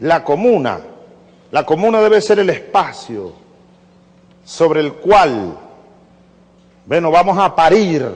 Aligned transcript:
la 0.00 0.24
comuna. 0.24 0.80
La 1.50 1.64
comuna 1.64 2.00
debe 2.00 2.20
ser 2.20 2.38
el 2.38 2.50
espacio 2.50 3.32
sobre 4.44 4.80
el 4.80 4.94
cual, 4.94 5.56
bueno, 6.86 7.10
vamos 7.10 7.38
a 7.38 7.54
parir 7.54 8.10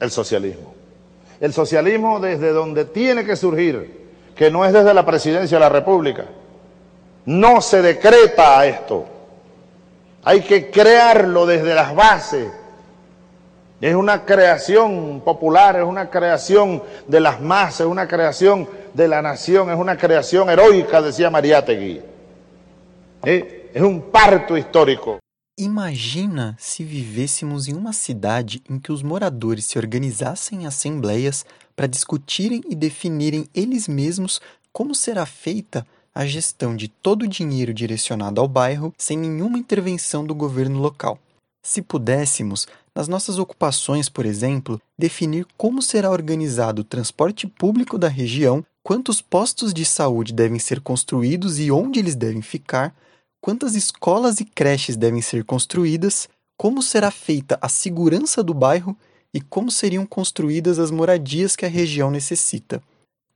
el 0.00 0.10
socialismo. 0.10 0.74
El 1.40 1.52
socialismo 1.52 2.20
desde 2.20 2.52
donde 2.52 2.84
tiene 2.84 3.24
que 3.24 3.36
surgir, 3.36 4.10
que 4.34 4.50
no 4.50 4.64
es 4.64 4.72
desde 4.72 4.94
la 4.94 5.06
presidencia 5.06 5.56
de 5.56 5.60
la 5.60 5.68
República. 5.68 6.26
No 7.24 7.60
se 7.60 7.82
decreta 7.82 8.66
esto. 8.66 9.06
Hay 10.24 10.42
que 10.42 10.70
crearlo 10.70 11.46
desde 11.46 11.74
las 11.74 11.94
bases. 11.94 12.50
Es 13.82 13.96
una 13.96 14.24
creación 14.24 15.22
popular, 15.24 15.74
es 15.74 15.84
una 15.84 16.08
creación 16.08 16.80
de 17.08 17.18
las 17.18 17.40
masas, 17.40 17.80
es 17.80 17.86
una 17.86 18.06
creación 18.06 18.68
de 18.94 19.08
la 19.08 19.20
nación, 19.20 19.70
es 19.70 19.76
una 19.76 19.96
creación 19.96 20.48
heroica, 20.48 21.02
decía 21.02 21.28
Mariátegui. 21.30 22.00
¿Eh? 23.24 23.70
Es 23.74 23.82
um 23.82 24.00
parto 24.00 24.56
histórico. 24.56 25.18
Imagina 25.58 26.54
se 26.60 26.84
vivêssemos 26.84 27.66
em 27.66 27.74
uma 27.74 27.92
cidade 27.92 28.62
em 28.70 28.78
que 28.78 28.92
os 28.92 29.02
moradores 29.02 29.64
se 29.64 29.76
organizassem 29.76 30.62
em 30.62 30.66
assembleias 30.66 31.44
para 31.74 31.88
discutirem 31.88 32.62
e 32.70 32.76
definirem 32.76 33.48
eles 33.52 33.88
mesmos 33.88 34.40
como 34.72 34.94
será 34.94 35.26
feita 35.26 35.84
a 36.14 36.24
gestão 36.24 36.76
de 36.76 36.86
todo 36.86 37.22
o 37.24 37.28
dinheiro 37.28 37.74
direcionado 37.74 38.40
ao 38.40 38.46
bairro 38.46 38.94
sem 38.96 39.18
nenhuma 39.18 39.58
intervenção 39.58 40.24
do 40.24 40.36
governo 40.36 40.78
local. 40.78 41.18
Se 41.64 41.80
pudéssemos, 41.80 42.66
nas 42.94 43.08
nossas 43.08 43.38
ocupações, 43.38 44.08
por 44.08 44.26
exemplo, 44.26 44.80
definir 44.98 45.46
como 45.56 45.80
será 45.80 46.10
organizado 46.10 46.82
o 46.82 46.84
transporte 46.84 47.46
público 47.46 47.98
da 47.98 48.08
região, 48.08 48.64
quantos 48.82 49.22
postos 49.22 49.72
de 49.72 49.84
saúde 49.84 50.32
devem 50.32 50.58
ser 50.58 50.80
construídos 50.80 51.58
e 51.58 51.70
onde 51.70 51.98
eles 51.98 52.14
devem 52.14 52.42
ficar, 52.42 52.94
quantas 53.40 53.74
escolas 53.74 54.40
e 54.40 54.44
creches 54.44 54.96
devem 54.96 55.22
ser 55.22 55.44
construídas, 55.44 56.28
como 56.56 56.82
será 56.82 57.10
feita 57.10 57.58
a 57.60 57.68
segurança 57.68 58.42
do 58.42 58.52
bairro 58.52 58.96
e 59.34 59.40
como 59.40 59.70
seriam 59.70 60.04
construídas 60.04 60.78
as 60.78 60.90
moradias 60.90 61.56
que 61.56 61.64
a 61.64 61.68
região 61.68 62.10
necessita. 62.10 62.82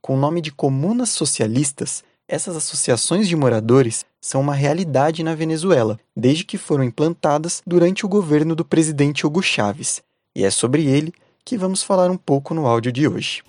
Com 0.02 0.14
o 0.14 0.20
nome 0.20 0.40
de 0.40 0.52
comunas 0.52 1.08
socialistas, 1.10 2.04
essas 2.28 2.56
associações 2.56 3.26
de 3.26 3.34
moradores 3.34 4.04
são 4.26 4.40
uma 4.40 4.54
realidade 4.54 5.22
na 5.22 5.36
Venezuela, 5.36 6.00
desde 6.16 6.42
que 6.42 6.58
foram 6.58 6.82
implantadas 6.82 7.62
durante 7.64 8.04
o 8.04 8.08
governo 8.08 8.56
do 8.56 8.64
presidente 8.64 9.24
Hugo 9.24 9.40
Chávez. 9.40 10.02
E 10.34 10.44
é 10.44 10.50
sobre 10.50 10.84
ele 10.84 11.14
que 11.44 11.56
vamos 11.56 11.84
falar 11.84 12.10
um 12.10 12.16
pouco 12.16 12.52
no 12.52 12.66
áudio 12.66 12.90
de 12.90 13.06
hoje. 13.06 13.44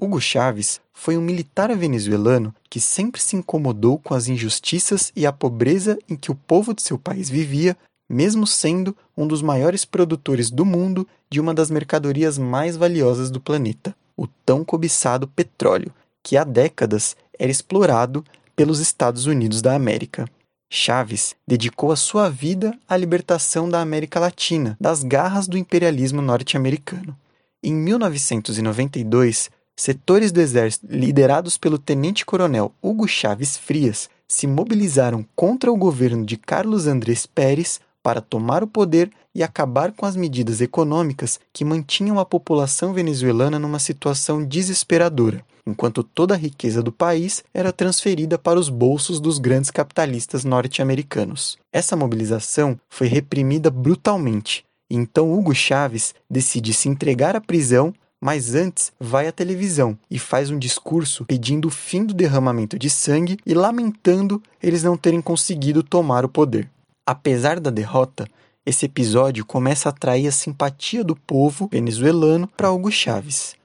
Hugo 0.00 0.20
Chávez 0.20 0.80
foi 0.92 1.18
um 1.18 1.20
militar 1.20 1.74
venezuelano 1.76 2.54
que 2.70 2.80
sempre 2.80 3.20
se 3.20 3.34
incomodou 3.34 3.98
com 3.98 4.14
as 4.14 4.28
injustiças 4.28 5.12
e 5.16 5.26
a 5.26 5.32
pobreza 5.32 5.98
em 6.08 6.14
que 6.14 6.30
o 6.30 6.36
povo 6.36 6.72
de 6.72 6.82
seu 6.82 6.96
país 6.96 7.28
vivia, 7.28 7.76
mesmo 8.08 8.46
sendo 8.46 8.96
um 9.16 9.26
dos 9.26 9.42
maiores 9.42 9.84
produtores 9.84 10.50
do 10.50 10.64
mundo 10.64 11.06
de 11.28 11.40
uma 11.40 11.52
das 11.52 11.70
mercadorias 11.70 12.38
mais 12.38 12.76
valiosas 12.76 13.30
do 13.30 13.40
planeta, 13.40 13.94
o 14.16 14.26
tão 14.26 14.64
cobiçado 14.64 15.26
petróleo, 15.26 15.92
que 16.22 16.36
há 16.36 16.44
décadas 16.44 17.16
era 17.38 17.50
explorado 17.50 18.24
pelos 18.54 18.78
Estados 18.78 19.26
Unidos 19.26 19.60
da 19.60 19.74
América. 19.74 20.26
Chaves 20.70 21.34
dedicou 21.46 21.90
a 21.90 21.96
sua 21.96 22.28
vida 22.28 22.76
à 22.86 22.96
libertação 22.96 23.68
da 23.68 23.80
América 23.80 24.20
Latina 24.20 24.76
das 24.80 25.02
garras 25.02 25.48
do 25.48 25.56
imperialismo 25.56 26.20
norte-americano. 26.20 27.16
Em 27.62 27.74
1992, 27.74 29.50
setores 29.80 30.32
do 30.32 30.40
exército 30.40 30.86
liderados 30.90 31.56
pelo 31.56 31.78
tenente-coronel 31.78 32.72
Hugo 32.82 33.06
Chaves 33.06 33.56
Frias 33.56 34.10
se 34.26 34.46
mobilizaram 34.46 35.24
contra 35.34 35.72
o 35.72 35.76
governo 35.76 36.26
de 36.26 36.36
Carlos 36.36 36.86
Andrés 36.86 37.24
Pérez 37.24 37.80
para 38.02 38.20
tomar 38.20 38.62
o 38.62 38.66
poder 38.66 39.10
e 39.34 39.42
acabar 39.42 39.92
com 39.92 40.04
as 40.04 40.16
medidas 40.16 40.60
econômicas 40.60 41.38
que 41.52 41.64
mantinham 41.64 42.18
a 42.18 42.24
população 42.24 42.92
venezuelana 42.92 43.58
numa 43.58 43.78
situação 43.78 44.44
desesperadora 44.44 45.44
enquanto 45.68 46.02
toda 46.02 46.34
a 46.34 46.36
riqueza 46.36 46.82
do 46.82 46.90
país 46.90 47.44
era 47.52 47.72
transferida 47.72 48.38
para 48.38 48.58
os 48.58 48.70
bolsos 48.70 49.20
dos 49.20 49.38
grandes 49.38 49.70
capitalistas 49.70 50.44
norte-americanos. 50.44 51.58
Essa 51.70 51.94
mobilização 51.94 52.80
foi 52.88 53.06
reprimida 53.06 53.70
brutalmente, 53.70 54.64
e 54.90 54.96
então 54.96 55.30
Hugo 55.32 55.54
Chávez 55.54 56.14
decide 56.30 56.72
se 56.72 56.88
entregar 56.88 57.36
à 57.36 57.40
prisão 57.40 57.92
mas 58.20 58.54
antes 58.54 58.92
vai 58.98 59.28
à 59.28 59.32
televisão 59.32 59.98
e 60.10 60.18
faz 60.18 60.50
um 60.50 60.58
discurso 60.58 61.24
pedindo 61.24 61.68
o 61.68 61.70
fim 61.70 62.04
do 62.04 62.14
derramamento 62.14 62.78
de 62.78 62.90
sangue 62.90 63.38
e 63.44 63.54
lamentando 63.54 64.42
eles 64.62 64.82
não 64.82 64.96
terem 64.96 65.20
conseguido 65.20 65.82
tomar 65.82 66.24
o 66.24 66.28
poder. 66.28 66.70
Apesar 67.06 67.58
da 67.58 67.70
derrota, 67.70 68.28
esse 68.64 68.86
episódio 68.86 69.46
começa 69.46 69.88
a 69.88 69.90
atrair 69.90 70.28
a 70.28 70.32
simpatia 70.32 71.02
do 71.02 71.16
povo 71.16 71.68
venezuelano 71.72 72.46
para 72.48 72.70
Hugo 72.70 72.90
Chávez. 72.90 73.57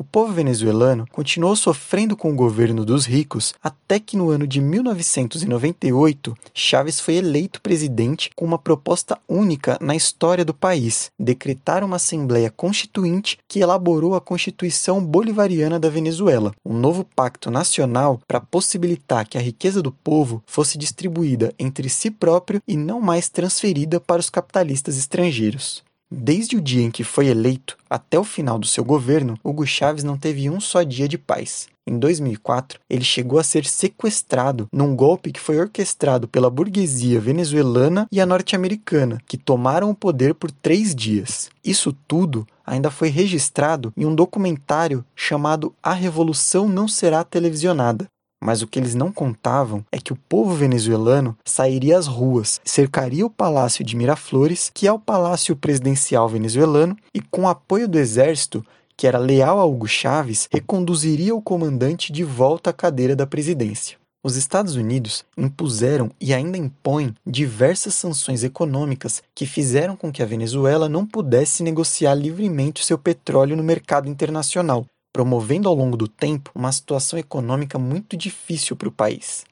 O 0.00 0.04
povo 0.04 0.32
venezuelano 0.32 1.06
continuou 1.12 1.54
sofrendo 1.54 2.16
com 2.16 2.32
o 2.32 2.34
governo 2.34 2.86
dos 2.86 3.04
ricos 3.04 3.52
até 3.62 4.00
que 4.00 4.16
no 4.16 4.30
ano 4.30 4.46
de 4.46 4.58
1998, 4.58 6.34
Chávez 6.54 6.98
foi 6.98 7.16
eleito 7.16 7.60
presidente 7.60 8.30
com 8.34 8.46
uma 8.46 8.58
proposta 8.58 9.18
única 9.28 9.76
na 9.78 9.94
história 9.94 10.42
do 10.42 10.54
país: 10.54 11.10
decretar 11.18 11.84
uma 11.84 11.96
Assembleia 11.96 12.50
Constituinte 12.50 13.38
que 13.46 13.60
elaborou 13.60 14.14
a 14.14 14.22
Constituição 14.22 15.04
Bolivariana 15.04 15.78
da 15.78 15.90
Venezuela, 15.90 16.54
um 16.64 16.72
novo 16.72 17.04
pacto 17.04 17.50
nacional 17.50 18.22
para 18.26 18.40
possibilitar 18.40 19.28
que 19.28 19.36
a 19.36 19.42
riqueza 19.42 19.82
do 19.82 19.92
povo 19.92 20.42
fosse 20.46 20.78
distribuída 20.78 21.52
entre 21.58 21.90
si 21.90 22.10
próprio 22.10 22.62
e 22.66 22.74
não 22.74 23.02
mais 23.02 23.28
transferida 23.28 24.00
para 24.00 24.20
os 24.20 24.30
capitalistas 24.30 24.96
estrangeiros. 24.96 25.84
Desde 26.12 26.56
o 26.56 26.60
dia 26.60 26.82
em 26.82 26.90
que 26.90 27.04
foi 27.04 27.28
eleito 27.28 27.76
até 27.88 28.18
o 28.18 28.24
final 28.24 28.58
do 28.58 28.66
seu 28.66 28.84
governo, 28.84 29.38
Hugo 29.44 29.64
Chávez 29.64 30.02
não 30.02 30.18
teve 30.18 30.50
um 30.50 30.60
só 30.60 30.82
dia 30.82 31.06
de 31.06 31.16
paz. 31.16 31.68
Em 31.86 31.96
2004, 31.98 32.80
ele 32.90 33.04
chegou 33.04 33.38
a 33.38 33.44
ser 33.44 33.64
sequestrado 33.64 34.68
num 34.72 34.96
golpe 34.96 35.30
que 35.30 35.38
foi 35.38 35.58
orquestrado 35.58 36.26
pela 36.26 36.50
burguesia 36.50 37.20
venezuelana 37.20 38.08
e 38.10 38.20
a 38.20 38.26
norte-americana, 38.26 39.22
que 39.24 39.38
tomaram 39.38 39.88
o 39.88 39.94
poder 39.94 40.34
por 40.34 40.50
três 40.50 40.96
dias. 40.96 41.48
Isso 41.64 41.92
tudo 42.08 42.44
ainda 42.66 42.90
foi 42.90 43.08
registrado 43.08 43.92
em 43.96 44.04
um 44.04 44.14
documentário 44.14 45.04
chamado 45.14 45.72
A 45.80 45.92
Revolução 45.92 46.68
Não 46.68 46.88
Será 46.88 47.22
Televisionada, 47.22 48.08
mas 48.42 48.62
o 48.62 48.66
que 48.66 48.78
eles 48.78 48.94
não 48.94 49.12
contavam 49.12 49.84
é 49.92 49.98
que 49.98 50.12
o 50.12 50.18
povo 50.28 50.54
venezuelano 50.54 51.36
sairia 51.44 51.98
às 51.98 52.06
ruas, 52.06 52.60
cercaria 52.64 53.26
o 53.26 53.30
palácio 53.30 53.84
de 53.84 53.94
Miraflores, 53.96 54.70
que 54.72 54.86
é 54.86 54.92
o 54.92 54.98
palácio 54.98 55.54
presidencial 55.54 56.28
venezuelano, 56.28 56.96
e 57.14 57.20
com 57.20 57.48
apoio 57.48 57.86
do 57.86 57.98
exército, 57.98 58.64
que 58.96 59.06
era 59.06 59.18
leal 59.18 59.58
a 59.58 59.64
Hugo 59.64 59.86
Chávez, 59.86 60.48
reconduziria 60.52 61.34
o 61.34 61.42
comandante 61.42 62.12
de 62.12 62.24
volta 62.24 62.70
à 62.70 62.72
cadeira 62.72 63.14
da 63.14 63.26
presidência. 63.26 64.00
Os 64.22 64.36
Estados 64.36 64.76
Unidos 64.76 65.24
impuseram 65.34 66.10
e 66.20 66.34
ainda 66.34 66.58
impõem 66.58 67.14
diversas 67.26 67.94
sanções 67.94 68.44
econômicas 68.44 69.22
que 69.34 69.46
fizeram 69.46 69.96
com 69.96 70.12
que 70.12 70.22
a 70.22 70.26
Venezuela 70.26 70.90
não 70.90 71.06
pudesse 71.06 71.62
negociar 71.62 72.12
livremente 72.14 72.84
seu 72.84 72.98
petróleo 72.98 73.56
no 73.56 73.64
mercado 73.64 74.10
internacional, 74.10 74.84
promovendo 75.20 75.68
ao 75.68 75.74
longo 75.74 75.98
do 75.98 76.08
tempo 76.08 76.50
uma 76.54 76.72
situação 76.72 77.18
econômica 77.18 77.78
muito 77.78 78.16
difícil 78.16 78.74
para 78.74 78.88
o 78.88 78.92
país. 78.92 79.44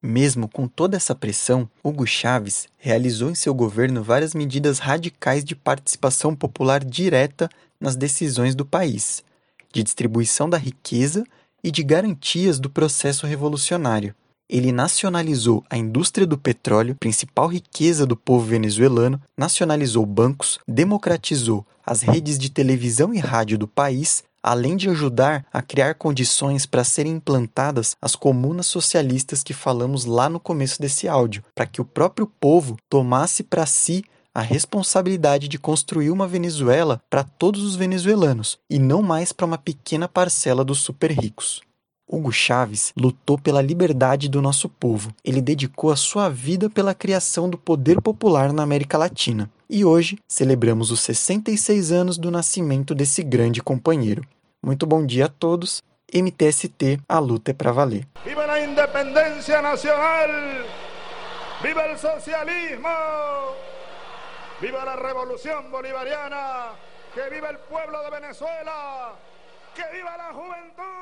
Mesmo 0.00 0.46
com 0.46 0.68
toda 0.68 0.96
essa 0.96 1.12
pressão, 1.12 1.68
Hugo 1.82 2.06
Chávez 2.06 2.68
realizou 2.76 3.28
em 3.28 3.34
seu 3.34 3.52
governo 3.52 4.00
várias 4.00 4.32
medidas 4.32 4.78
radicais 4.78 5.42
de 5.42 5.56
participação 5.56 6.36
popular 6.36 6.84
direta 6.84 7.48
nas 7.80 7.96
decisões 7.96 8.54
do 8.54 8.64
país, 8.64 9.24
de 9.72 9.82
distribuição 9.82 10.48
da 10.48 10.56
riqueza 10.56 11.24
e 11.64 11.72
de 11.72 11.82
garantias 11.82 12.60
do 12.60 12.70
processo 12.70 13.26
revolucionário. 13.26 14.14
Ele 14.48 14.70
nacionalizou 14.70 15.64
a 15.68 15.76
indústria 15.76 16.28
do 16.28 16.38
petróleo, 16.38 16.94
principal 16.94 17.48
riqueza 17.48 18.06
do 18.06 18.16
povo 18.16 18.46
venezuelano, 18.46 19.20
nacionalizou 19.36 20.06
bancos, 20.06 20.60
democratizou 20.66 21.66
as 21.84 22.02
redes 22.02 22.38
de 22.38 22.50
televisão 22.50 23.12
e 23.12 23.18
rádio 23.18 23.58
do 23.58 23.66
país 23.66 24.22
além 24.42 24.76
de 24.76 24.88
ajudar 24.88 25.46
a 25.52 25.60
criar 25.62 25.94
condições 25.94 26.66
para 26.66 26.84
serem 26.84 27.12
implantadas 27.12 27.96
as 28.00 28.14
comunas 28.14 28.66
socialistas 28.66 29.42
que 29.42 29.52
falamos 29.52 30.04
lá 30.04 30.28
no 30.28 30.40
começo 30.40 30.80
desse 30.80 31.08
áudio, 31.08 31.42
para 31.54 31.66
que 31.66 31.80
o 31.80 31.84
próprio 31.84 32.26
povo 32.26 32.76
tomasse 32.88 33.42
para 33.42 33.66
si 33.66 34.04
a 34.34 34.40
responsabilidade 34.40 35.48
de 35.48 35.58
construir 35.58 36.10
uma 36.10 36.28
Venezuela 36.28 37.02
para 37.10 37.24
todos 37.24 37.64
os 37.64 37.74
venezuelanos 37.74 38.58
e 38.70 38.78
não 38.78 39.02
mais 39.02 39.32
para 39.32 39.46
uma 39.46 39.58
pequena 39.58 40.06
parcela 40.06 40.64
dos 40.64 40.78
super 40.78 41.10
ricos. 41.10 41.60
Hugo 42.08 42.32
Chávez 42.32 42.92
lutou 42.96 43.36
pela 43.36 43.60
liberdade 43.60 44.28
do 44.28 44.40
nosso 44.40 44.68
povo. 44.68 45.12
Ele 45.22 45.42
dedicou 45.42 45.90
a 45.90 45.96
sua 45.96 46.28
vida 46.28 46.70
pela 46.70 46.94
criação 46.94 47.50
do 47.50 47.58
poder 47.58 48.00
popular 48.00 48.52
na 48.52 48.62
América 48.62 48.96
Latina. 48.96 49.50
E 49.70 49.84
hoje 49.84 50.18
celebramos 50.26 50.90
os 50.90 51.00
66 51.00 51.92
anos 51.92 52.16
do 52.16 52.30
nascimento 52.30 52.94
desse 52.94 53.22
grande 53.22 53.62
companheiro. 53.62 54.22
Muito 54.62 54.86
bom 54.86 55.04
dia 55.04 55.26
a 55.26 55.28
todos. 55.28 55.82
MTST, 56.10 57.00
a 57.06 57.18
luta 57.18 57.50
é 57.50 57.54
para 57.54 57.70
valer. 57.70 58.08
Viva 58.24 58.50
a 58.50 58.64
independência 58.64 59.60
nacional! 59.60 60.28
Viva 61.62 61.92
o 61.92 61.98
socialismo! 61.98 62.88
Viva 64.58 64.78
a 64.78 65.06
revolução 65.06 65.70
bolivariana! 65.70 66.70
Que 67.12 67.28
viva 67.28 67.52
o 67.52 67.58
pueblo 67.68 68.02
de 68.04 68.10
Venezuela! 68.10 69.18
Que 69.74 69.82
viva 69.92 70.08
a 70.08 70.32
juventude! 70.32 70.97